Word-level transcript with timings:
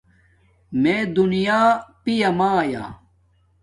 میے 0.81 0.95
دُونیا 1.15 1.61
پیامایا 2.03 2.83